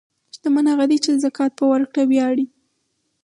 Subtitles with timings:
[0.35, 2.45] شتمن هغه دی چې د زکات په ورکړه ویاړي.